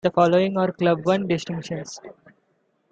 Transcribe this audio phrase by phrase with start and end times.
[0.03, 2.01] The following are club one destinations.